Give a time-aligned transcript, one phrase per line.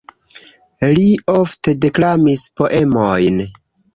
[0.99, 1.03] Li
[1.33, 3.39] ofte deklamis poemojn.